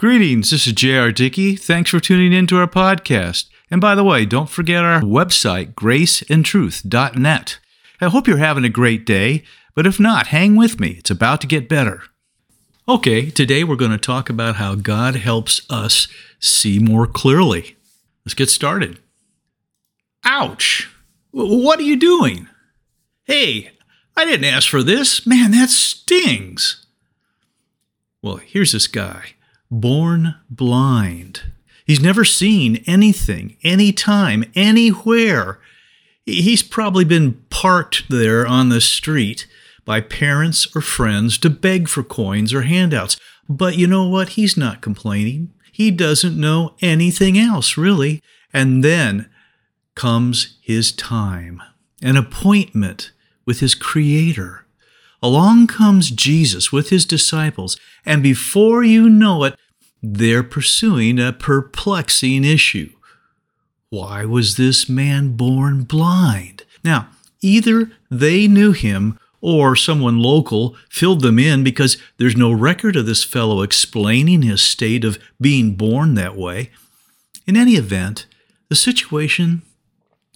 Greetings, 0.00 0.48
this 0.50 0.66
is 0.66 0.72
J.R. 0.72 1.12
Dickey. 1.12 1.56
Thanks 1.56 1.90
for 1.90 2.00
tuning 2.00 2.32
in 2.32 2.46
to 2.46 2.56
our 2.56 2.66
podcast. 2.66 3.50
And 3.70 3.82
by 3.82 3.94
the 3.94 4.02
way, 4.02 4.24
don't 4.24 4.48
forget 4.48 4.82
our 4.82 5.02
website, 5.02 5.74
graceandtruth.net. 5.74 7.58
I 8.00 8.08
hope 8.08 8.26
you're 8.26 8.38
having 8.38 8.64
a 8.64 8.70
great 8.70 9.04
day, 9.04 9.42
but 9.74 9.86
if 9.86 10.00
not, 10.00 10.28
hang 10.28 10.56
with 10.56 10.80
me. 10.80 10.92
It's 10.92 11.10
about 11.10 11.42
to 11.42 11.46
get 11.46 11.68
better. 11.68 12.04
Okay, 12.88 13.28
today 13.28 13.62
we're 13.62 13.76
going 13.76 13.90
to 13.90 13.98
talk 13.98 14.30
about 14.30 14.56
how 14.56 14.74
God 14.74 15.16
helps 15.16 15.60
us 15.68 16.08
see 16.38 16.78
more 16.78 17.06
clearly. 17.06 17.76
Let's 18.24 18.32
get 18.32 18.48
started. 18.48 19.00
Ouch! 20.24 20.88
What 21.30 21.78
are 21.78 21.82
you 21.82 21.96
doing? 21.96 22.48
Hey, 23.24 23.72
I 24.16 24.24
didn't 24.24 24.46
ask 24.46 24.66
for 24.66 24.82
this. 24.82 25.26
Man, 25.26 25.50
that 25.50 25.68
stings. 25.68 26.86
Well, 28.22 28.36
here's 28.36 28.72
this 28.72 28.86
guy, 28.86 29.34
born 29.70 30.34
blind. 30.48 31.42
He's 31.86 32.00
never 32.00 32.24
seen 32.24 32.82
anything, 32.86 33.56
anytime, 33.62 34.44
anywhere. 34.54 35.60
He's 36.24 36.62
probably 36.62 37.04
been 37.04 37.42
parked 37.50 38.08
there 38.08 38.46
on 38.46 38.68
the 38.68 38.80
street 38.80 39.46
by 39.84 40.00
parents 40.00 40.68
or 40.76 40.80
friends 40.80 41.38
to 41.38 41.50
beg 41.50 41.88
for 41.88 42.02
coins 42.02 42.54
or 42.54 42.62
handouts. 42.62 43.18
But 43.48 43.76
you 43.76 43.86
know 43.86 44.06
what? 44.06 44.30
He's 44.30 44.56
not 44.56 44.80
complaining. 44.80 45.52
He 45.72 45.90
doesn't 45.90 46.38
know 46.38 46.74
anything 46.80 47.38
else, 47.38 47.76
really. 47.76 48.22
And 48.52 48.84
then 48.84 49.28
comes 49.94 50.58
his 50.60 50.92
time, 50.92 51.62
an 52.02 52.16
appointment 52.16 53.10
with 53.44 53.60
his 53.60 53.74
Creator. 53.74 54.64
Along 55.22 55.66
comes 55.66 56.10
Jesus 56.10 56.72
with 56.72 56.90
his 56.90 57.04
disciples, 57.04 57.76
and 58.06 58.22
before 58.22 58.82
you 58.82 59.08
know 59.08 59.44
it, 59.44 59.58
they're 60.02 60.42
pursuing 60.42 61.18
a 61.18 61.32
perplexing 61.32 62.44
issue. 62.44 62.90
Why 63.90 64.24
was 64.24 64.56
this 64.56 64.88
man 64.88 65.36
born 65.36 65.82
blind? 65.82 66.64
Now, 66.84 67.08
either 67.40 67.90
they 68.10 68.46
knew 68.46 68.72
him 68.72 69.18
or 69.40 69.74
someone 69.74 70.18
local 70.18 70.76
filled 70.88 71.22
them 71.22 71.38
in 71.38 71.64
because 71.64 71.96
there's 72.18 72.36
no 72.36 72.52
record 72.52 72.96
of 72.96 73.06
this 73.06 73.24
fellow 73.24 73.62
explaining 73.62 74.42
his 74.42 74.62
state 74.62 75.04
of 75.04 75.18
being 75.40 75.74
born 75.74 76.14
that 76.14 76.36
way. 76.36 76.70
In 77.46 77.56
any 77.56 77.72
event, 77.72 78.26
the 78.68 78.76
situation 78.76 79.62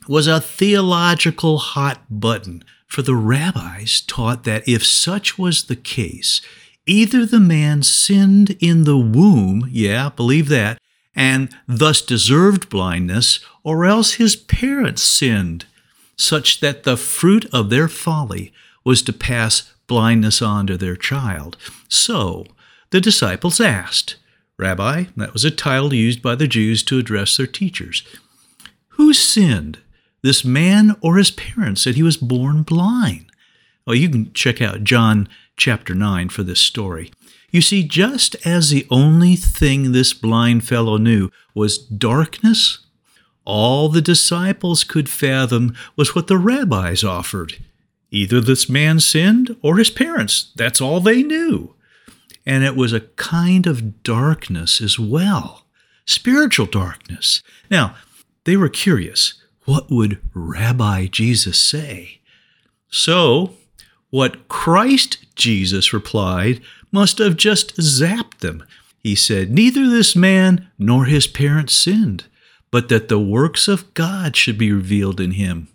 was 0.09 0.27
a 0.27 0.41
theological 0.41 1.59
hot 1.59 2.03
button, 2.11 2.65
for 2.87 3.03
the 3.03 3.15
rabbis 3.15 4.01
taught 4.01 4.45
that 4.45 4.67
if 4.69 4.85
such 4.85 5.39
was 5.39 5.65
the 5.65 5.77
case, 5.77 6.41
either 6.87 7.25
the 7.25 7.41
man 7.41 7.83
sinned 7.83 8.57
in 8.61 8.85
the 8.85 8.99
womb, 8.99 9.69
yeah, 9.71 10.11
believe 10.11 10.49
that, 10.49 10.79
and 11.15 11.55
thus 11.67 12.03
deserved 12.03 12.69
blindness, 12.69 13.41
or 13.63 13.85
else 13.85 14.15
his 14.15 14.37
parents 14.37 15.03
sinned, 15.03 15.65
such 16.17 16.61
that 16.61 16.85
the 16.85 16.97
fruit 16.97 17.47
of 17.53 17.71
their 17.71 17.89
folly 17.89 18.53
was 18.85 19.03
to 19.03 19.13
pass 19.13 19.73
blindness 19.87 20.43
on 20.43 20.67
to 20.67 20.77
their 20.77 20.97
child. 20.97 21.57
So 21.89 22.47
the 22.91 23.01
disciples 23.01 23.61
asked, 23.61 24.17
Rabbi, 24.59 25.05
that 25.17 25.33
was 25.33 25.45
a 25.45 25.51
title 25.51 25.93
used 25.93 26.23
by 26.23 26.35
the 26.35 26.47
Jews 26.47 26.83
to 26.85 26.99
address 26.99 27.37
their 27.37 27.47
teachers, 27.47 28.03
who 28.89 29.13
sinned, 29.13 29.79
this 30.23 30.45
man 30.45 30.97
or 31.01 31.17
his 31.19 31.31
parents, 31.31 31.85
that 31.85 31.97
he 31.97 32.03
was 32.03 32.17
born 32.17 32.63
blind? 32.63 33.27
Well, 33.87 33.97
you 33.97 34.09
can 34.09 34.33
check 34.33 34.63
out 34.63 34.85
John 34.85 35.29
chapter 35.57 35.95
9 35.95 36.29
for 36.29 36.43
this 36.43 36.61
story. 36.61 37.11
You 37.51 37.61
see, 37.61 37.85
just 37.85 38.35
as 38.45 38.71
the 38.71 38.87
only 38.91 39.37
thing 39.37 39.93
this 39.93 40.13
blind 40.13 40.67
fellow 40.67 40.97
knew 40.97 41.31
was 41.55 41.79
darkness, 41.79 42.81
all 43.45 43.89
the 43.89 44.03
disciples 44.03 44.83
could 44.85 45.09
fathom 45.09 45.75
was 45.97 46.15
what 46.15 46.27
the 46.27 46.39
rabbis 46.39 47.05
offered. 47.05 47.59
Either 48.11 48.41
this 48.41 48.69
man 48.69 49.01
sinned 49.01 49.57
or 49.63 49.77
his 49.77 49.91
parents. 49.91 50.53
That's 50.57 50.81
all 50.81 51.01
they 51.01 51.23
knew. 51.23 51.75
And 52.47 52.65
it 52.65 52.77
was 52.77 52.93
a 52.93 53.01
kind 53.01 53.67
of 53.67 54.03
darkness 54.03 54.81
as 54.81 54.99
well, 54.99 55.67
spiritual 56.07 56.67
darkness. 56.67 57.43
Now, 57.71 57.97
they 58.45 58.57
were 58.57 58.69
curious. 58.69 59.35
What 59.65 59.91
would 59.91 60.21
Rabbi 60.35 61.07
Jesus 61.07 61.59
say? 61.59 62.21
So, 62.91 63.55
what 64.15 64.47
Christ 64.47 65.27
Jesus 65.35 65.93
replied 65.93 66.61
must 66.93 67.19
have 67.19 67.37
just 67.37 67.77
zapped 67.79 68.39
them. 68.39 68.65
He 69.01 69.17
said, 69.17 69.51
Neither 69.51 69.89
this 69.89 70.15
man 70.15 70.69
nor 70.79 71.07
his 71.07 71.27
parents 71.27 71.75
sinned, 71.75 72.27
but 72.71 72.89
that 72.91 73.09
the 73.09 73.19
works 73.19 73.67
of 73.67 73.93
God 73.93 74.37
should 74.37 74.57
be 74.57 74.71
revealed 74.71 75.21
in 75.21 75.33
him. 75.33 75.67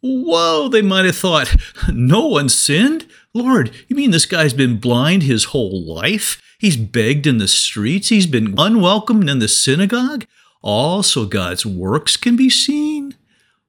Whoa, 0.00 0.68
they 0.68 0.80
might 0.80 1.04
have 1.04 1.16
thought, 1.16 1.54
no 1.92 2.26
one 2.26 2.48
sinned? 2.48 3.06
Lord, 3.34 3.70
you 3.86 3.96
mean 3.96 4.12
this 4.12 4.24
guy's 4.24 4.54
been 4.54 4.80
blind 4.80 5.22
his 5.22 5.44
whole 5.44 5.84
life? 5.84 6.40
He's 6.58 6.78
begged 6.78 7.26
in 7.26 7.36
the 7.36 7.48
streets, 7.48 8.08
he's 8.08 8.26
been 8.26 8.54
unwelcomed 8.56 9.28
in 9.28 9.40
the 9.40 9.48
synagogue, 9.48 10.24
all 10.62 11.02
so 11.02 11.26
God's 11.26 11.66
works 11.66 12.16
can 12.16 12.34
be 12.34 12.48
seen? 12.48 13.14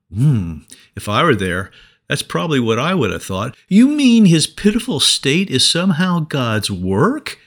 Hmm, 0.09 0.59
if 0.95 1.09
I 1.09 1.21
were 1.23 1.35
there, 1.35 1.69
that's 2.07 2.21
probably 2.21 2.59
what 2.59 2.79
I 2.79 2.93
would 2.93 3.11
have 3.11 3.23
thought. 3.23 3.55
You 3.67 3.87
mean 3.87 4.25
his 4.25 4.47
pitiful 4.47 4.99
state 4.99 5.49
is 5.49 5.67
somehow 5.67 6.19
God's 6.19 6.69
work? 6.69 7.39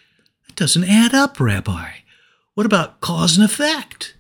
That 0.47 0.57
doesn't 0.57 0.89
add 0.89 1.15
up, 1.15 1.39
Rabbi. 1.39 1.91
What 2.55 2.67
about 2.67 3.01
cause 3.01 3.37
and 3.37 3.45
effect? 3.45 4.17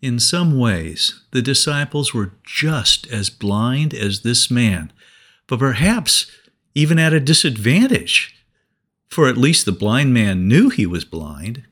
In 0.00 0.20
some 0.20 0.56
ways, 0.56 1.22
the 1.32 1.42
disciples 1.42 2.14
were 2.14 2.32
just 2.44 3.08
as 3.08 3.30
blind 3.30 3.92
as 3.92 4.20
this 4.20 4.50
man, 4.50 4.92
but 5.48 5.58
perhaps 5.58 6.30
even 6.74 6.98
at 6.98 7.12
a 7.12 7.18
disadvantage, 7.18 8.36
for 9.08 9.28
at 9.28 9.36
least 9.36 9.64
the 9.64 9.72
blind 9.72 10.14
man 10.14 10.46
knew 10.46 10.68
he 10.68 10.86
was 10.86 11.04
blind. 11.04 11.64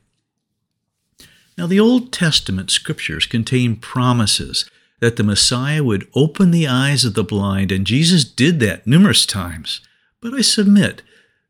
Now, 1.56 1.69
the 1.69 1.79
Old 1.79 2.12
Testament 2.12 2.71
scriptures 2.71 3.25
contain 3.25 3.77
promises 3.77 4.69
that 5.01 5.17
the 5.17 5.25
Messiah 5.25 5.84
would 5.84 6.09
open 6.15 6.51
the 6.51 6.67
eyes 6.67 7.05
of 7.05 7.15
the 7.15 7.25
blind, 7.25 7.71
and 7.71 7.87
Jesus 7.87 8.25
did 8.25 8.61
that 8.61 8.87
numerous 8.87 9.27
times. 9.27 9.81
But 10.21 10.34
I 10.34 10.41
submit 10.41 11.03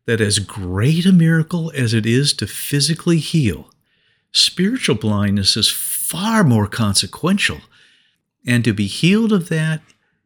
that 0.07 0.21
as 0.21 0.39
great 0.39 1.07
a 1.07 1.13
miracle 1.13 1.73
as 1.75 1.95
it 1.95 2.07
is 2.07 2.33
to 2.35 2.47
physically 2.47 3.19
heal, 3.19 3.71
spiritual 4.33 4.97
blindness 4.97 5.57
is 5.57 5.71
far 5.71 6.45
more 6.45 6.67
consequential, 6.67 7.61
and 8.47 8.65
to 8.65 8.73
be 8.73 8.87
healed 8.87 9.33
of 9.33 9.49
that 9.49 9.83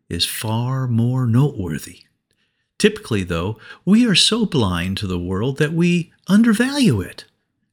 is 0.09 0.26
far 0.26 0.86
more 0.86 1.26
noteworthy. 1.26 2.00
Typically, 2.78 3.22
though, 3.22 3.59
we 3.84 4.06
are 4.06 4.14
so 4.14 4.47
blind 4.47 4.97
to 4.97 5.06
the 5.06 5.19
world 5.19 5.59
that 5.59 5.72
we 5.72 6.12
undervalue 6.28 7.00
it 7.00 7.25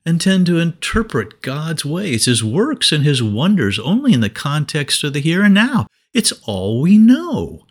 and 0.07 0.21
tend 0.21 0.45
to 0.45 0.57
interpret 0.57 1.41
God's 1.41 1.83
ways, 1.83 2.25
His 2.27 2.41
works, 2.41 2.93
and 2.93 3.03
His 3.03 3.21
wonders 3.21 3.77
only 3.77 4.13
in 4.13 4.21
the 4.21 4.29
context 4.29 5.03
of 5.03 5.11
the 5.11 5.19
here 5.19 5.43
and 5.43 5.53
now. 5.53 5.87
It's 6.13 6.31
all 6.45 6.79
we 6.79 6.97
know. 6.97 7.65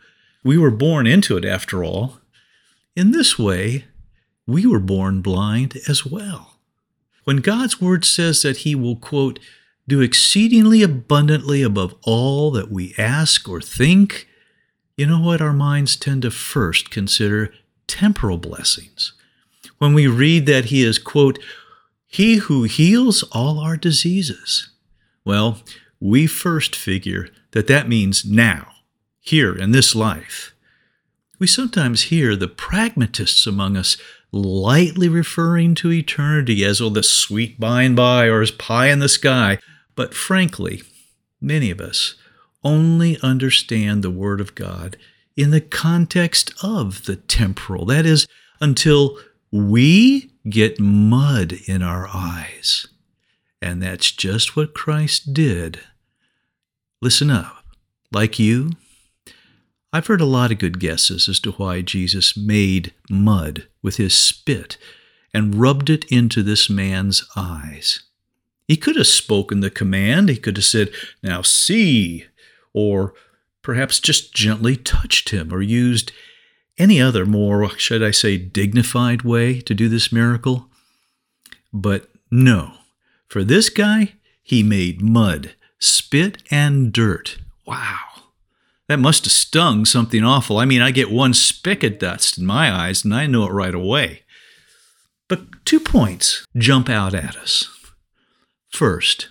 We 0.45 0.59
were 0.59 0.71
born 0.71 1.07
into 1.07 1.39
it, 1.39 1.47
after 1.47 1.83
all. 1.83 2.21
In 2.95 3.13
this 3.13 3.39
way, 3.39 3.87
we 4.47 4.67
were 4.67 4.81
born 4.81 5.23
blind 5.23 5.79
as 5.89 6.05
well. 6.05 6.59
When 7.25 7.39
God's 7.39 7.81
Word 7.81 8.05
says 8.05 8.43
that 8.43 8.59
He 8.59 8.75
will, 8.75 8.97
quote, 8.97 9.39
do 9.89 10.03
exceedingly 10.03 10.83
abundantly 10.83 11.63
above 11.63 11.95
all 12.03 12.51
that 12.51 12.71
we 12.71 12.95
ask 12.99 13.49
or 13.49 13.63
think, 13.63 14.29
you 14.95 15.07
know 15.07 15.21
what? 15.21 15.41
Our 15.41 15.55
minds 15.55 15.97
tend 15.97 16.21
to 16.21 16.31
first 16.31 16.91
consider 16.91 17.55
temporal 17.87 18.37
blessings. 18.37 19.15
When 19.79 19.95
we 19.95 20.07
read 20.07 20.45
that 20.45 20.67
He 20.67 20.83
is, 20.83 20.99
quote, 20.99 21.39
he 22.07 22.37
who 22.37 22.65
heals 22.65 23.23
all 23.33 23.59
our 23.59 23.77
diseases. 23.77 24.71
Well, 25.25 25.63
we 26.01 26.27
first 26.27 26.77
figure 26.77 27.29
that 27.53 27.67
that 27.67 27.89
means 27.89 28.25
now, 28.25 28.69
here 29.21 29.57
in 29.57 29.73
this 29.73 29.95
life. 29.95 30.55
We 31.39 31.47
sometimes 31.47 32.03
hear 32.03 32.37
the 32.37 32.49
pragmatists 32.49 33.47
among 33.47 33.77
us 33.77 33.97
lightly 34.33 35.09
referring 35.09 35.75
to 35.77 35.93
eternity 35.93 36.65
as, 36.65 36.81
oh, 36.81 36.91
the 36.91 37.03
sweet 37.03 37.59
by 37.61 37.83
and 37.83 37.97
by 37.97 38.27
or 38.27 38.41
as 38.41 38.51
pie 38.51 38.89
in 38.89 38.99
the 38.99 39.09
sky. 39.09 39.59
But 39.95 40.15
frankly, 40.15 40.83
many 41.41 41.71
of 41.71 41.81
us 41.81 42.15
only 42.65 43.19
understand 43.23 44.03
the 44.03 44.11
Word 44.11 44.41
of 44.41 44.55
God 44.55 44.97
in 45.37 45.51
the 45.51 45.61
context 45.61 46.53
of 46.63 47.05
the 47.05 47.17
temporal. 47.17 47.85
That 47.85 48.07
is, 48.07 48.27
until 48.61 49.19
we 49.51 50.31
get 50.49 50.81
mud 50.81 51.55
in 51.67 51.83
our 51.83 52.09
eyes. 52.13 52.87
And 53.61 53.83
that's 53.83 54.11
just 54.11 54.57
what 54.57 54.75
Christ 54.75 55.33
did. 55.33 55.81
Listen 57.01 57.31
up. 57.31 57.65
Like 58.13 58.39
you, 58.39 58.73
I've 59.93 60.07
heard 60.07 60.21
a 60.21 60.27
lot 60.27 60.53
of 60.53 60.59
good 60.59 60.79
guesses 60.79 61.29
as 61.29 61.41
to 61.41 61.53
why 61.53 61.81
Jesus 61.81 62.37
made 62.37 62.93
mud 63.11 63.67
with 63.83 63.97
his 63.97 64.15
spit 64.15 64.77
and 65.33 65.55
rubbed 65.55 65.91
it 65.91 66.05
into 66.11 66.43
this 66.43 66.71
man's 66.71 67.29
eyes. 67.35 68.03
He 68.69 68.77
could 68.77 68.97
have 68.97 69.07
spoken 69.07 69.61
the 69.61 69.71
command. 69.71 70.29
He 70.29 70.37
could 70.37 70.57
have 70.57 70.65
said, 70.65 70.91
Now 71.23 71.43
see, 71.43 72.27
or 72.73 73.15
perhaps 73.63 74.01
just 74.01 74.35
gently 74.35 74.77
touched 74.77 75.31
him 75.31 75.53
or 75.53 75.63
used 75.63 76.13
any 76.79 77.01
other 77.01 77.27
more, 77.27 77.71
should 77.79 78.03
I 78.03 78.11
say, 78.11 78.37
dignified 78.37 79.23
way 79.23 79.61
to 79.63 79.75
do 79.75 79.89
this 79.89 80.13
miracle. 80.13 80.69
But 81.73 82.09
no, 82.31 82.75
for 83.29 83.45
this 83.45 83.69
guy, 83.69 84.15
he 84.43 84.63
made 84.63 85.01
mud, 85.01 85.55
spit, 85.79 86.43
and 86.51 86.93
dirt. 86.93 87.39
Wow. 87.67 87.99
That 88.89 88.99
must 88.99 89.25
have 89.25 89.33
stung 89.33 89.85
something 89.85 90.23
awful. 90.23 90.59
I 90.59 90.65
mean, 90.65 90.81
I 90.81 90.91
get 90.93 91.11
one 91.11 91.35
speck 91.35 91.83
of 91.83 91.99
dust 91.99 92.39
in 92.39 92.47
my 92.47 92.73
eyes 92.73 93.05
and 93.05 93.15
I 93.15 93.27
know 93.27 93.45
it 93.45 93.53
right 93.53 93.75
away. 93.75 94.23
But 95.29 95.65
two 95.65 95.81
points 95.81 96.45
jump 96.57 96.89
out 96.89 97.13
at 97.13 97.37
us. 97.37 97.69
First, 98.71 99.29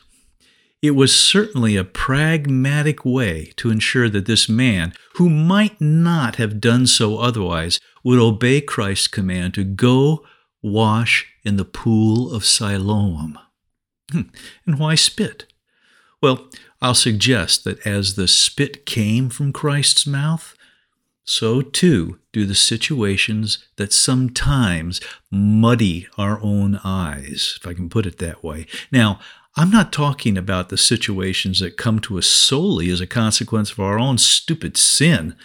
it 0.81 0.91
was 0.91 1.15
certainly 1.15 1.75
a 1.75 1.83
pragmatic 1.83 3.03
way 3.05 3.53
to 3.57 3.71
ensure 3.71 4.09
that 4.09 4.25
this 4.25 4.47
man, 4.47 4.93
who 5.15 5.29
might 5.29 5.79
not 5.81 6.35
have 6.35 6.61
done 6.61 6.85
so 6.85 7.17
otherwise, 7.17 7.79
would 8.03 8.19
obey 8.19 8.61
Christ's 8.61 9.07
command 9.07 9.53
to 9.55 9.63
go 9.63 10.25
wash 10.61 11.27
in 11.43 11.57
the 11.57 11.65
pool 11.65 12.33
of 12.33 12.45
Siloam. 12.45 13.39
Hmm. 14.11 14.21
And 14.65 14.79
why 14.79 14.95
spit? 14.95 15.45
Well, 16.21 16.47
I'll 16.81 16.95
suggest 16.95 17.63
that 17.63 17.85
as 17.85 18.15
the 18.15 18.27
spit 18.27 18.85
came 18.85 19.29
from 19.29 19.53
Christ's 19.53 20.05
mouth, 20.05 20.55
so 21.23 21.61
too 21.61 22.19
do 22.31 22.45
the 22.45 22.55
situations 22.55 23.65
that 23.77 23.91
sometimes 23.91 25.01
muddy 25.31 26.07
our 26.17 26.39
own 26.41 26.79
eyes, 26.83 27.57
if 27.59 27.67
I 27.67 27.73
can 27.73 27.89
put 27.89 28.05
it 28.05 28.19
that 28.19 28.43
way. 28.43 28.67
Now, 28.91 29.19
I'm 29.57 29.71
not 29.71 29.93
talking 29.93 30.37
about 30.37 30.69
the 30.69 30.77
situations 30.77 31.59
that 31.59 31.77
come 31.77 31.99
to 31.99 32.17
us 32.17 32.27
solely 32.27 32.89
as 32.89 32.99
a 32.99 33.07
consequence 33.07 33.71
of 33.71 33.79
our 33.79 33.97
own 33.97 34.17
stupid 34.17 34.75
sin, 34.75 35.35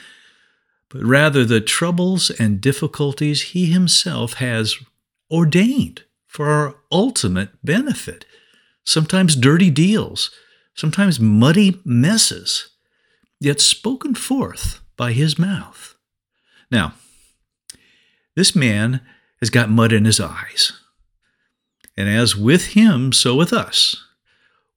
but 0.89 1.03
rather 1.05 1.45
the 1.45 1.61
troubles 1.61 2.31
and 2.31 2.61
difficulties 2.61 3.43
He 3.43 3.67
Himself 3.67 4.35
has 4.35 4.77
ordained 5.31 6.03
for 6.27 6.49
our 6.49 6.77
ultimate 6.91 7.51
benefit. 7.65 8.25
Sometimes 8.85 9.37
dirty 9.37 9.71
deals, 9.71 10.33
sometimes 10.75 11.21
muddy 11.21 11.81
messes, 11.85 12.71
yet 13.39 13.61
spoken 13.61 14.15
forth 14.15 14.81
by 14.97 15.13
His 15.13 15.39
mouth. 15.39 15.95
Now, 16.71 16.95
this 18.35 18.57
man 18.57 19.01
has 19.41 19.51
got 19.51 19.71
mud 19.71 19.93
in 19.93 20.05
his 20.05 20.21
eyes. 20.21 20.80
And 22.01 22.09
as 22.09 22.35
with 22.35 22.69
him, 22.69 23.13
so 23.13 23.35
with 23.35 23.53
us. 23.53 23.95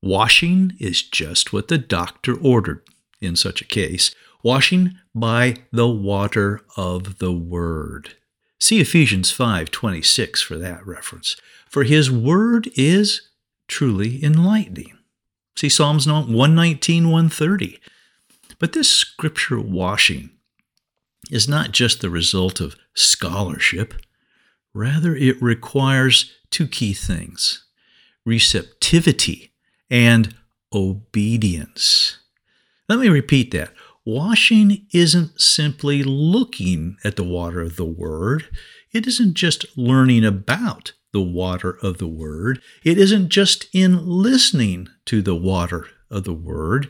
Washing 0.01 0.73
is 0.77 1.01
just 1.01 1.53
what 1.53 1.69
the 1.69 1.77
doctor 1.77 2.35
ordered 2.35 2.81
in 3.21 3.37
such 3.37 3.61
a 3.61 3.65
case 3.65 4.13
washing 4.43 4.99
by 5.15 5.55
the 5.71 5.87
water 5.87 6.65
of 6.75 7.19
the 7.19 7.31
word. 7.31 8.15
See 8.59 8.81
Ephesians 8.81 9.31
5:26 9.31 10.41
for 10.41 10.57
that 10.57 10.85
reference. 10.85 11.37
For 11.69 11.85
his 11.85 12.11
word 12.11 12.69
is 12.75 13.21
truly 13.69 14.21
enlightening. 14.21 14.97
See 15.55 15.69
Psalms 15.69 16.05
119, 16.05 17.09
130. 17.09 17.79
But 18.59 18.73
this 18.73 18.89
scripture 18.89 19.61
washing 19.61 20.31
is 21.31 21.47
not 21.47 21.71
just 21.71 22.01
the 22.01 22.09
result 22.09 22.59
of 22.59 22.75
scholarship. 22.93 23.93
Rather, 24.73 25.15
it 25.15 25.41
requires 25.41 26.31
two 26.49 26.67
key 26.67 26.93
things 26.93 27.65
receptivity 28.25 29.53
and 29.89 30.35
obedience. 30.73 32.17
Let 32.89 32.99
me 32.99 33.09
repeat 33.09 33.51
that. 33.51 33.71
Washing 34.05 34.85
isn't 34.93 35.39
simply 35.39 36.03
looking 36.03 36.97
at 37.03 37.15
the 37.15 37.23
water 37.23 37.61
of 37.61 37.75
the 37.75 37.85
Word. 37.85 38.49
It 38.91 39.07
isn't 39.07 39.35
just 39.35 39.65
learning 39.77 40.25
about 40.25 40.93
the 41.13 41.21
water 41.21 41.77
of 41.81 41.99
the 41.99 42.07
Word. 42.07 42.61
It 42.83 42.97
isn't 42.97 43.29
just 43.29 43.67
in 43.73 44.05
listening 44.05 44.89
to 45.05 45.21
the 45.21 45.35
water 45.35 45.87
of 46.09 46.23
the 46.23 46.33
Word. 46.33 46.89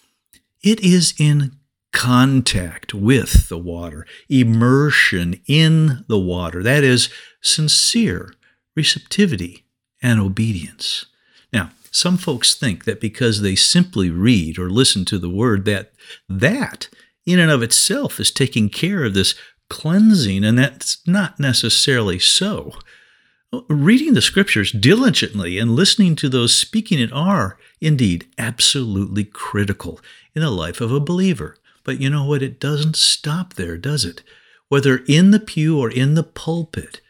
It 0.63 0.79
is 0.79 1.13
in 1.19 1.59
contact 1.93 2.93
with 2.93 3.47
the 3.47 3.57
water, 3.57 4.05
immersion 4.27 5.39
in 5.47 6.03
the 6.09 6.19
water. 6.19 6.61
That 6.61 6.83
is 6.83 7.09
sincere 7.41 8.33
receptivity 8.75 9.63
and 10.01 10.19
obedience. 10.19 11.05
Now, 11.53 11.69
some 11.91 12.17
folks 12.17 12.55
think 12.55 12.85
that 12.85 12.99
because 12.99 13.41
they 13.41 13.55
simply 13.55 14.09
read 14.09 14.57
or 14.57 14.69
listen 14.69 15.05
to 15.05 15.19
the 15.19 15.29
word 15.29 15.65
that 15.65 15.93
that 16.27 16.89
in 17.25 17.39
and 17.39 17.51
of 17.51 17.63
itself 17.63 18.19
is 18.19 18.31
taking 18.31 18.67
care 18.67 19.05
of 19.05 19.13
this 19.13 19.35
cleansing 19.69 20.43
and 20.43 20.57
that's 20.57 20.97
not 21.07 21.39
necessarily 21.39 22.19
so. 22.19 22.73
Reading 23.69 24.15
the 24.15 24.21
scriptures 24.21 24.71
diligently 24.71 25.59
and 25.59 25.75
listening 25.75 26.15
to 26.15 26.27
those 26.27 26.57
speaking 26.57 26.99
it 26.99 27.13
are 27.13 27.59
indeed 27.79 28.27
absolutely 28.39 29.23
critical 29.23 30.01
in 30.33 30.41
the 30.41 30.49
life 30.49 30.81
of 30.81 30.91
a 30.91 30.99
believer. 30.99 31.55
But 31.83 31.99
you 31.99 32.09
know 32.09 32.25
what? 32.25 32.43
It 32.43 32.59
doesn't 32.59 32.95
stop 32.95 33.55
there, 33.55 33.77
does 33.77 34.05
it? 34.05 34.23
Whether 34.69 35.03
in 35.07 35.31
the 35.31 35.39
pew 35.39 35.79
or 35.79 35.89
in 35.89 36.15
the 36.15 36.23
pulpit, 36.23 37.01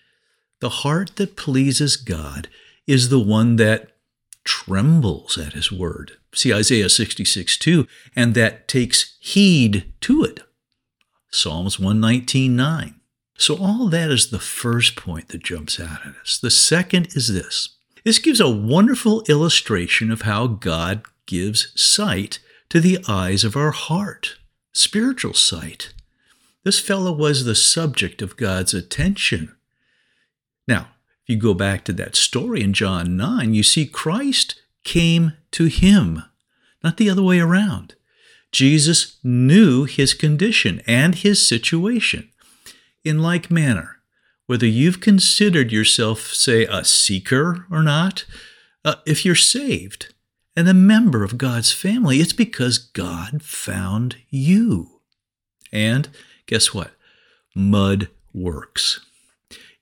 the 0.59 0.69
heart 0.69 1.15
that 1.17 1.35
pleases 1.35 1.95
God 1.95 2.47
is 2.87 3.09
the 3.09 3.19
one 3.19 3.57
that 3.57 3.91
trembles 4.43 5.37
at 5.37 5.53
his 5.53 5.71
word. 5.71 6.13
See 6.33 6.53
Isaiah 6.53 6.89
66 6.89 7.57
2, 7.57 7.87
and 8.15 8.33
that 8.33 8.67
takes 8.67 9.15
heed 9.19 9.93
to 10.01 10.23
it. 10.23 10.41
Psalms 11.31 11.79
119 11.79 12.55
9. 12.55 12.95
So, 13.37 13.57
all 13.57 13.87
that 13.89 14.11
is 14.11 14.29
the 14.29 14.39
first 14.39 14.95
point 14.95 15.29
that 15.29 15.43
jumps 15.43 15.79
out 15.79 16.05
at 16.05 16.15
us. 16.21 16.37
The 16.37 16.51
second 16.51 17.07
is 17.15 17.33
this 17.33 17.77
this 18.03 18.19
gives 18.19 18.39
a 18.39 18.49
wonderful 18.49 19.23
illustration 19.29 20.11
of 20.11 20.23
how 20.23 20.47
God 20.47 21.03
gives 21.25 21.71
sight 21.81 22.39
to 22.69 22.81
the 22.81 22.99
eyes 23.07 23.43
of 23.43 23.55
our 23.55 23.71
heart, 23.71 24.37
spiritual 24.73 25.33
sight. 25.33 25.93
This 26.63 26.79
fellow 26.79 27.11
was 27.11 27.45
the 27.45 27.55
subject 27.55 28.21
of 28.21 28.37
God's 28.37 28.73
attention. 28.73 29.55
Now, 30.67 30.87
if 31.23 31.29
you 31.29 31.37
go 31.37 31.53
back 31.53 31.85
to 31.85 31.93
that 31.93 32.15
story 32.15 32.61
in 32.61 32.73
John 32.73 33.15
9, 33.15 33.53
you 33.53 33.63
see 33.63 33.85
Christ 33.85 34.61
came 34.83 35.33
to 35.51 35.65
him, 35.65 36.23
not 36.83 36.97
the 36.97 37.09
other 37.09 37.23
way 37.23 37.39
around. 37.39 37.95
Jesus 38.51 39.17
knew 39.23 39.85
his 39.85 40.13
condition 40.13 40.81
and 40.85 41.15
his 41.15 41.45
situation. 41.45 42.29
In 43.03 43.19
like 43.19 43.51
manner, 43.51 43.97
whether 44.45 44.65
you've 44.65 45.01
considered 45.01 45.71
yourself, 45.71 46.27
say, 46.33 46.65
a 46.65 46.83
seeker 46.83 47.65
or 47.71 47.83
not, 47.83 48.25
uh, 48.85 48.95
if 49.05 49.25
you're 49.25 49.35
saved 49.35 50.12
and 50.55 50.67
a 50.67 50.73
member 50.73 51.23
of 51.23 51.37
God's 51.37 51.71
family, 51.71 52.17
it's 52.17 52.33
because 52.33 52.77
God 52.77 53.41
found 53.41 54.17
you. 54.29 54.99
And 55.71 56.09
guess 56.45 56.73
what? 56.73 56.91
Mud 57.55 58.09
works. 58.33 58.99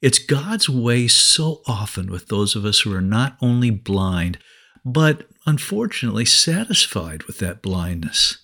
It's 0.01 0.20
God's 0.20 0.70
way 0.70 1.08
so 1.08 1.62
often 1.68 2.10
with 2.10 2.28
those 2.28 2.56
of 2.56 2.66
us 2.66 2.82
who 2.82 2.94
are 2.94 3.01
not 3.01 3.38
only 3.42 3.70
blind, 3.70 4.40
but 4.84 5.28
unfortunately 5.46 6.25
satisfied 6.25 7.24
with 7.24 7.38
that 7.40 7.62
blindness. 7.62 8.40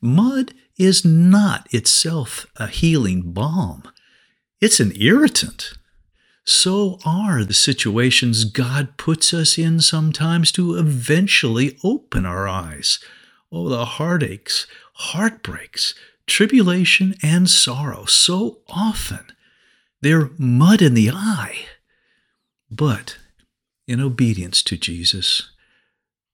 Mud 0.00 0.52
is 0.78 1.04
not 1.04 1.72
itself 1.72 2.46
a 2.56 2.66
healing 2.66 3.32
balm, 3.32 3.82
it's 4.60 4.80
an 4.80 4.92
irritant. 4.96 5.72
So 6.50 6.98
are 7.06 7.44
the 7.44 7.54
situations 7.54 8.42
God 8.42 8.96
puts 8.96 9.32
us 9.32 9.56
in 9.56 9.80
sometimes 9.80 10.50
to 10.52 10.74
eventually 10.74 11.78
open 11.84 12.26
our 12.26 12.48
eyes. 12.48 12.98
Oh, 13.52 13.68
the 13.68 13.84
heartaches, 13.84 14.66
heartbreaks, 14.94 15.94
tribulation, 16.26 17.14
and 17.22 17.48
sorrow 17.48 18.04
so 18.04 18.62
often 18.68 19.26
they're 20.00 20.30
mud 20.38 20.82
in 20.82 20.94
the 20.94 21.10
eye. 21.10 21.66
But 22.68 23.16
in 23.86 24.00
obedience 24.00 24.64
to 24.64 24.76
Jesus, 24.76 25.52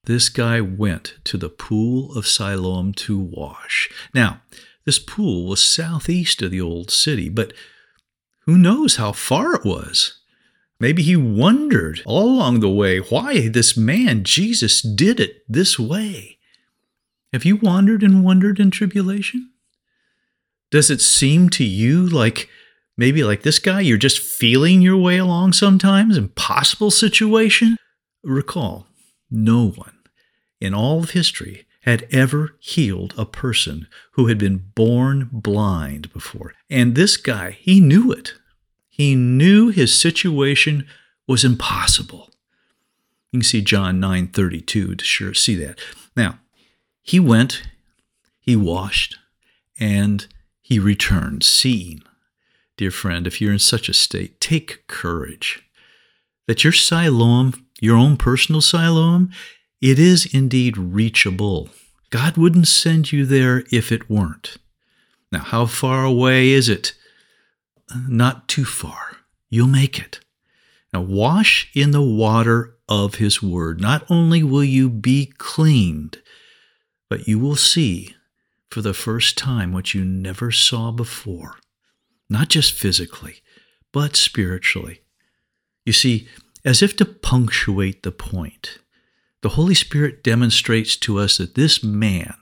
this 0.04 0.30
guy 0.30 0.62
went 0.62 1.18
to 1.24 1.36
the 1.36 1.50
pool 1.50 2.16
of 2.16 2.26
Siloam 2.26 2.94
to 2.94 3.18
wash. 3.18 3.90
Now, 4.14 4.40
this 4.86 4.98
pool 4.98 5.46
was 5.46 5.62
southeast 5.62 6.40
of 6.40 6.52
the 6.52 6.60
old 6.62 6.90
city, 6.90 7.28
but 7.28 7.52
who 8.46 8.56
knows 8.56 8.96
how 8.96 9.12
far 9.12 9.54
it 9.54 9.64
was? 9.64 10.20
Maybe 10.78 11.02
he 11.02 11.16
wondered 11.16 12.02
all 12.06 12.28
along 12.28 12.60
the 12.60 12.70
way 12.70 12.98
why 12.98 13.48
this 13.48 13.76
man, 13.76 14.24
Jesus, 14.24 14.82
did 14.82 15.20
it 15.20 15.42
this 15.48 15.78
way. 15.78 16.38
Have 17.32 17.44
you 17.44 17.56
wandered 17.56 18.02
and 18.02 18.24
wondered 18.24 18.60
in 18.60 18.70
tribulation? 18.70 19.50
Does 20.70 20.90
it 20.90 21.00
seem 21.00 21.48
to 21.50 21.64
you 21.64 22.06
like 22.06 22.48
Maybe 22.96 23.22
like 23.22 23.42
this 23.42 23.58
guy, 23.58 23.80
you're 23.80 23.98
just 23.98 24.18
feeling 24.18 24.80
your 24.80 24.96
way 24.96 25.18
along 25.18 25.52
sometimes, 25.52 26.16
impossible 26.16 26.90
situation. 26.90 27.76
Recall, 28.24 28.86
no 29.30 29.68
one 29.68 29.98
in 30.60 30.72
all 30.72 31.00
of 31.00 31.10
history 31.10 31.65
had 31.86 32.06
ever 32.10 32.56
healed 32.58 33.14
a 33.16 33.24
person 33.24 33.86
who 34.12 34.26
had 34.26 34.36
been 34.36 34.58
born 34.74 35.30
blind 35.32 36.12
before. 36.12 36.52
And 36.68 36.94
this 36.94 37.16
guy, 37.16 37.52
he 37.52 37.80
knew 37.80 38.10
it. 38.10 38.34
He 38.88 39.14
knew 39.14 39.68
his 39.68 39.98
situation 39.98 40.86
was 41.28 41.44
impossible. 41.44 42.30
You 43.30 43.38
can 43.38 43.44
see 43.44 43.62
John 43.62 44.00
9:32 44.00 44.98
to 44.98 45.04
sure 45.04 45.32
see 45.32 45.54
that. 45.56 45.78
Now, 46.16 46.40
he 47.02 47.20
went, 47.20 47.62
he 48.40 48.56
washed, 48.56 49.16
and 49.78 50.26
he 50.60 50.80
returned 50.80 51.44
seeing. 51.44 52.02
Dear 52.76 52.90
friend, 52.90 53.26
if 53.26 53.40
you're 53.40 53.52
in 53.52 53.58
such 53.60 53.88
a 53.88 53.94
state, 53.94 54.40
take 54.40 54.86
courage 54.88 55.62
that 56.46 56.64
your 56.64 56.72
Siloam, 56.72 57.66
your 57.80 57.96
own 57.96 58.16
personal 58.16 58.60
Siloam, 58.60 59.30
it 59.80 59.98
is 59.98 60.32
indeed 60.32 60.76
reachable. 60.76 61.68
God 62.10 62.36
wouldn't 62.36 62.68
send 62.68 63.12
you 63.12 63.26
there 63.26 63.64
if 63.70 63.92
it 63.92 64.08
weren't. 64.08 64.56
Now, 65.32 65.40
how 65.40 65.66
far 65.66 66.04
away 66.04 66.50
is 66.50 66.68
it? 66.68 66.94
Not 68.08 68.48
too 68.48 68.64
far. 68.64 69.18
You'll 69.50 69.68
make 69.68 69.98
it. 69.98 70.20
Now, 70.92 71.02
wash 71.02 71.70
in 71.74 71.90
the 71.90 72.02
water 72.02 72.76
of 72.88 73.16
His 73.16 73.42
Word. 73.42 73.80
Not 73.80 74.04
only 74.08 74.42
will 74.42 74.64
you 74.64 74.88
be 74.88 75.26
cleaned, 75.38 76.22
but 77.08 77.28
you 77.28 77.38
will 77.38 77.56
see 77.56 78.14
for 78.70 78.82
the 78.82 78.94
first 78.94 79.36
time 79.36 79.72
what 79.72 79.94
you 79.94 80.04
never 80.04 80.50
saw 80.50 80.90
before, 80.90 81.56
not 82.28 82.48
just 82.48 82.72
physically, 82.72 83.36
but 83.92 84.16
spiritually. 84.16 85.02
You 85.84 85.92
see, 85.92 86.28
as 86.64 86.82
if 86.82 86.96
to 86.96 87.04
punctuate 87.04 88.02
the 88.02 88.12
point, 88.12 88.78
the 89.42 89.50
Holy 89.50 89.74
Spirit 89.74 90.22
demonstrates 90.22 90.96
to 90.96 91.18
us 91.18 91.36
that 91.38 91.54
this 91.54 91.82
man, 91.82 92.34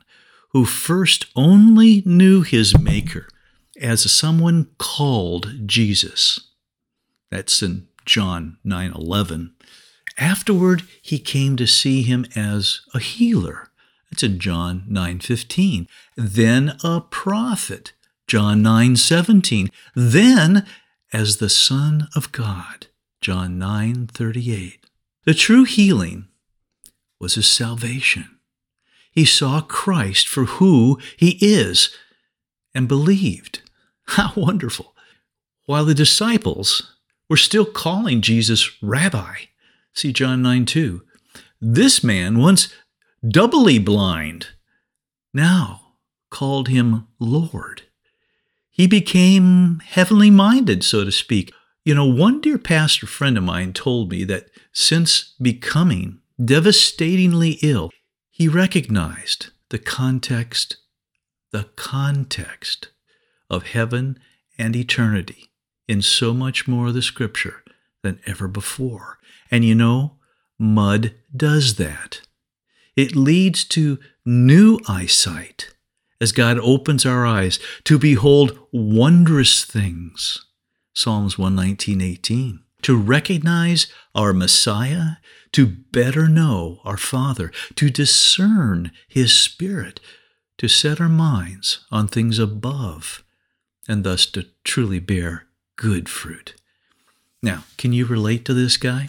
who 0.51 0.65
first 0.65 1.27
only 1.35 2.03
knew 2.07 2.43
his 2.43 2.79
Maker 2.79 3.29
as 3.81 4.11
someone 4.11 4.69
called 4.79 5.67
Jesus, 5.67 6.53
that's 7.31 7.63
in 7.63 7.89
John 8.07 8.59
9 8.63 8.93
11. 8.93 9.55
Afterward, 10.17 10.83
he 11.03 11.19
came 11.19 11.57
to 11.57 11.67
see 11.67 12.03
him 12.03 12.25
as 12.37 12.83
a 12.95 13.01
healer. 13.01 13.71
That's 14.11 14.23
in 14.23 14.39
John 14.39 14.85
9 14.87 15.19
15. 15.19 15.89
Then 16.17 16.77
a 16.85 17.01
prophet, 17.01 17.93
John 18.29 18.63
9 18.63 18.95
17. 18.95 19.71
Then 19.97 20.65
as 21.13 21.39
the 21.39 21.49
Son 21.49 22.07
of 22.15 22.31
God, 22.31 22.87
John 23.21 23.59
9 23.59 24.07
38. 24.07 24.87
The 25.25 25.35
true 25.35 25.65
healing 25.65 26.29
was 27.25 27.37
his 27.37 27.47
salvation. 27.47 28.39
He 29.11 29.25
saw 29.25 29.63
Christ 29.63 30.29
for 30.29 30.45
who 30.45 30.99
he 31.17 31.39
is 31.41 31.89
and 32.75 32.87
believed. 32.87 33.63
How 34.09 34.33
wonderful! 34.37 34.95
While 35.65 35.87
the 35.87 35.95
disciples 35.95 36.97
were 37.31 37.39
still 37.39 37.65
calling 37.65 38.21
Jesus 38.21 38.71
Rabbi, 38.83 39.37
see 39.95 40.13
John 40.13 40.43
9 40.43 40.67
2. 40.67 41.03
This 41.63 42.05
man, 42.05 42.39
once 42.39 42.69
doubly 43.27 43.79
blind, 43.79 44.49
now 45.33 45.95
called 46.31 46.69
him 46.69 47.07
Lord. 47.19 47.85
He 48.69 48.87
became 48.87 49.81
heavenly 49.83 50.31
minded, 50.31 50.85
so 50.85 51.05
to 51.05 51.11
speak. 51.13 51.55
You 51.87 51.95
know, 51.95 52.05
one 52.05 52.43
dear 52.43 52.59
pastor 52.59 53.07
friend 53.07 53.39
of 53.39 53.45
mine 53.45 53.73
told 53.73 54.11
me 54.11 54.25
that 54.25 54.51
since 54.75 55.33
becoming 55.41 56.21
devastatingly 56.43 57.59
ill, 57.63 57.91
he 58.31 58.49
recognized 58.49 59.51
the 59.71 59.79
context, 59.79 60.77
the 61.53 61.65
context 61.77 62.89
of 63.49 63.69
heaven 63.69 64.19
and 64.59 64.75
eternity 64.75 65.51
in 65.87 66.03
so 66.03 66.35
much 66.35 66.67
more 66.67 66.89
of 66.89 66.95
the 66.95 67.03
scripture 67.03 67.63
than 68.03 68.21
ever 68.27 68.49
before. 68.49 69.19
And 69.51 69.65
you 69.65 69.75
know, 69.75 70.17
mud 70.59 71.15
does 71.37 71.77
that. 71.77 72.21
It 72.97 73.17
leads 73.17 73.65
to 73.67 73.99
new 74.25 74.79
eyesight 74.89 75.75
as 76.21 76.33
God 76.33 76.59
opens 76.59 77.05
our 77.05 77.27
eyes 77.27 77.59
to 77.85 77.99
behold 77.99 78.59
wondrous 78.73 79.65
things. 79.65 80.47
Psalms 80.95 81.37
119:18. 81.37 82.64
To 82.85 82.99
recognize 82.99 83.87
our 84.15 84.35
Messiah, 84.35 85.17
to 85.53 85.65
better 85.67 86.29
know 86.29 86.81
our 86.85 86.99
Father, 86.99 87.51
to 87.77 87.89
discern 87.89 88.93
his 89.09 89.35
spirit, 89.35 90.01
to 90.59 90.69
set 90.69 91.01
our 91.01 91.09
minds 91.09 91.87
on 91.91 92.09
things 92.09 92.39
above, 92.39 93.25
and 93.89 94.05
thus 94.05 94.27
to 94.27 94.49
truly 94.65 94.99
bear 95.01 95.47
good 95.77 96.11
fruit. 96.11 96.55
Now, 97.43 97.65
can 97.79 97.95
you 97.95 98.05
relate 98.05 98.45
to 98.45 98.55
this 98.55 98.77
guy? 98.77 99.09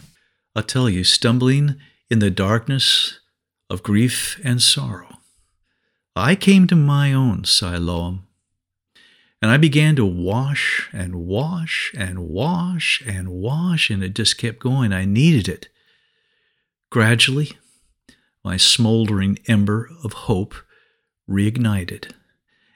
I'll 0.54 0.62
tell 0.62 0.88
you, 0.88 1.04
stumbling 1.04 1.76
in 2.08 2.20
the 2.20 2.30
darkness 2.30 3.20
of 3.68 3.82
grief 3.82 4.40
and 4.42 4.62
sorrow, 4.62 5.18
I 6.14 6.34
came 6.34 6.66
to 6.68 6.76
my 6.76 7.12
own 7.12 7.44
Siloam, 7.44 8.25
and 9.42 9.50
I 9.50 9.56
began 9.58 9.96
to 9.96 10.06
wash 10.06 10.88
and 10.92 11.26
wash 11.26 11.92
and 11.96 12.28
wash 12.28 13.02
and 13.06 13.28
wash, 13.30 13.90
and 13.90 14.02
it 14.02 14.14
just 14.14 14.38
kept 14.38 14.58
going. 14.58 14.92
I 14.92 15.04
needed 15.04 15.48
it. 15.48 15.68
Gradually, 16.90 17.52
my 18.44 18.56
smoldering 18.56 19.38
ember 19.46 19.90
of 20.02 20.12
hope 20.12 20.54
reignited. 21.28 22.12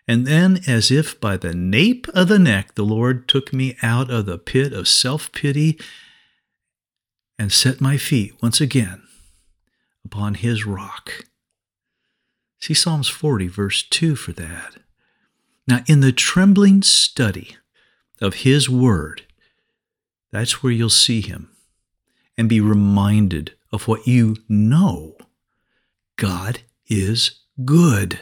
And 0.06 0.26
then, 0.26 0.60
as 0.66 0.90
if 0.90 1.20
by 1.20 1.36
the 1.36 1.54
nape 1.54 2.08
of 2.08 2.28
the 2.28 2.38
neck, 2.38 2.74
the 2.74 2.84
Lord 2.84 3.28
took 3.28 3.52
me 3.52 3.76
out 3.80 4.10
of 4.10 4.26
the 4.26 4.38
pit 4.38 4.72
of 4.72 4.88
self 4.88 5.30
pity 5.32 5.78
and 7.38 7.52
set 7.52 7.80
my 7.80 7.96
feet 7.96 8.34
once 8.42 8.60
again 8.60 9.02
upon 10.04 10.34
His 10.34 10.66
rock. 10.66 11.24
See 12.60 12.74
Psalms 12.74 13.08
40, 13.08 13.46
verse 13.46 13.82
2 13.82 14.16
for 14.16 14.32
that. 14.32 14.74
Now, 15.70 15.84
in 15.86 16.00
the 16.00 16.10
trembling 16.10 16.82
study 16.82 17.56
of 18.20 18.42
His 18.42 18.68
Word, 18.68 19.22
that's 20.32 20.64
where 20.64 20.72
you'll 20.72 20.90
see 20.90 21.20
Him 21.20 21.52
and 22.36 22.48
be 22.48 22.60
reminded 22.60 23.54
of 23.72 23.86
what 23.86 24.04
you 24.04 24.34
know. 24.48 25.16
God 26.16 26.62
is 26.88 27.38
good. 27.64 28.18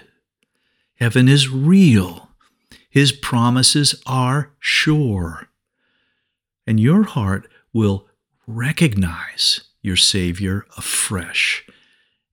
Heaven 0.96 1.26
is 1.26 1.48
real. 1.48 2.28
His 2.90 3.12
promises 3.12 3.94
are 4.04 4.52
sure. 4.58 5.48
And 6.66 6.78
your 6.78 7.04
heart 7.04 7.48
will 7.72 8.08
recognize 8.46 9.62
your 9.80 9.96
Savior 9.96 10.66
afresh 10.76 11.66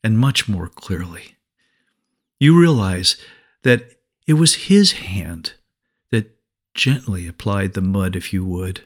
and 0.04 0.20
much 0.20 0.50
more 0.50 0.68
clearly. 0.68 1.38
You 2.38 2.60
realize 2.60 3.16
that 3.64 3.96
it 4.28 4.34
was 4.34 4.66
His 4.66 4.94
hand 4.94 5.54
that 6.12 6.38
gently 6.74 7.28
applied 7.28 7.74
the 7.74 7.82
mud, 7.82 8.16
if 8.16 8.34
you 8.34 8.46
would. 8.46 8.82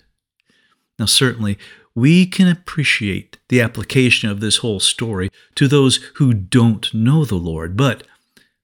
Now, 0.98 1.06
certainly, 1.06 1.58
we 1.96 2.26
can 2.26 2.48
appreciate 2.48 3.38
the 3.48 3.62
application 3.62 4.30
of 4.30 4.40
this 4.40 4.58
whole 4.58 4.80
story 4.80 5.30
to 5.56 5.68
those 5.68 5.98
who 6.16 6.34
don't 6.34 6.94
know 6.94 7.26
the 7.26 7.36
Lord. 7.36 7.76
But, 7.76 8.04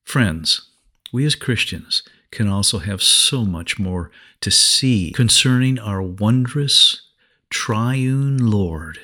friends, 0.04 0.70
we 1.12 1.26
as 1.26 1.36
Christians 1.36 2.04
can 2.32 2.48
also 2.48 2.80
have 2.80 3.02
so 3.02 3.46
much 3.46 3.80
more 3.80 4.12
to 4.42 4.52
see 4.52 5.12
concerning 5.12 5.80
our 5.80 6.02
wondrous 6.02 7.02
triune 7.50 8.38
Lord. 8.38 9.00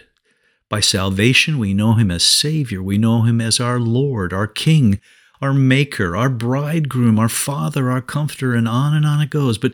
By 0.69 0.81
salvation, 0.81 1.57
we 1.57 1.73
know 1.73 1.93
him 1.93 2.11
as 2.11 2.23
Savior, 2.23 2.83
we 2.83 2.97
know 2.97 3.23
him 3.23 3.41
as 3.41 3.59
our 3.59 3.79
Lord, 3.79 4.33
our 4.33 4.47
King, 4.47 4.99
our 5.41 5.53
Maker, 5.53 6.15
our 6.15 6.29
Bridegroom, 6.29 7.17
our 7.17 7.29
Father, 7.29 7.89
our 7.89 8.01
Comforter, 8.01 8.53
and 8.53 8.67
on 8.67 8.93
and 8.93 9.05
on 9.05 9.21
it 9.21 9.29
goes. 9.29 9.57
But 9.57 9.73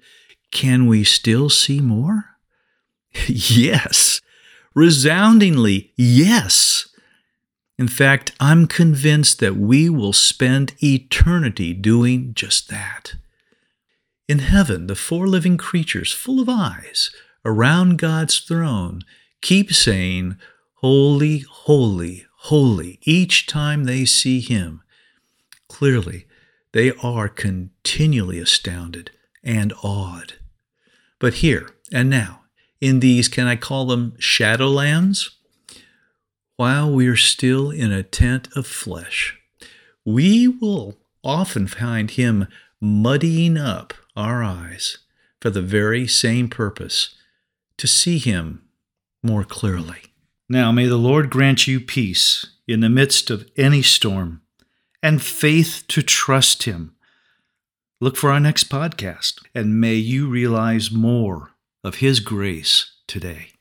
can 0.52 0.88
we 0.88 1.04
still 1.04 1.50
see 1.50 1.82
more? 1.82 2.38
yes. 3.28 4.22
Resoundingly, 4.74 5.92
yes. 5.96 6.88
In 7.80 7.88
fact, 7.88 8.32
I'm 8.40 8.68
convinced 8.68 9.40
that 9.40 9.56
we 9.56 9.90
will 9.90 10.14
spend 10.14 10.74
eternity 10.82 11.74
doing 11.74 12.34
just 12.34 12.70
that. 12.70 13.16
In 14.28 14.40
heaven, 14.40 14.88
the 14.88 14.96
four 14.96 15.28
living 15.28 15.58
creatures, 15.58 16.12
full 16.12 16.40
of 16.40 16.50
eyes, 16.50 17.12
around 17.46 17.98
God's 17.98 18.40
throne, 18.40 19.02
keep 19.42 19.72
saying, 19.72 20.38
Holy, 20.76 21.40
holy, 21.40 22.26
holy, 22.40 23.00
each 23.04 23.48
time 23.48 23.86
they 23.86 24.06
see 24.06 24.42
Him. 24.42 24.82
Clearly, 25.70 26.26
they 26.72 26.92
are 27.04 27.30
continually 27.30 28.40
astounded 28.40 29.12
and 29.44 29.74
awed. 29.84 30.34
But 31.20 31.36
here, 31.36 31.70
And 31.92 32.10
now, 32.10 32.42
in 32.82 33.00
these, 33.00 33.28
can 33.28 33.48
I 33.48 33.56
call 33.56 33.86
them 33.86 34.12
shadowlands? 34.20 35.30
While 36.58 36.92
we 36.92 37.08
are 37.08 37.16
still 37.16 37.72
in 37.72 37.92
a 37.92 38.04
tent 38.04 38.50
of 38.56 38.68
flesh, 38.68 39.40
we 40.04 40.48
will 40.48 40.98
often 41.24 41.68
find 41.68 42.12
Him 42.12 42.48
muddying 42.82 43.58
up 43.58 43.94
our 44.16 44.44
eyes 44.44 45.00
for 45.40 45.50
the 45.50 45.62
very 45.62 46.08
same 46.08 46.50
purpose 46.50 47.16
to 47.78 47.88
see 47.88 48.18
Him 48.18 48.64
more 49.24 49.44
clearly. 49.44 50.14
Now, 50.50 50.72
may 50.72 50.88
the 50.88 50.98
Lord 50.98 51.30
grant 51.30 51.68
you 51.68 51.80
peace 51.80 52.46
in 52.68 52.80
the 52.80 52.90
midst 52.90 53.30
of 53.30 53.50
any 53.58 53.82
storm 53.82 54.42
and 55.02 55.22
faith 55.22 55.84
to 55.90 56.02
trust 56.02 56.64
Him. 56.64 56.96
Look 58.00 58.16
for 58.16 58.32
our 58.32 58.40
next 58.40 58.70
podcast, 58.70 59.44
and 59.56 59.82
may 59.82 59.96
you 59.96 60.28
realize 60.28 60.92
more 60.92 61.52
of 61.84 61.96
His 61.96 62.20
grace 62.20 62.94
today. 63.08 63.57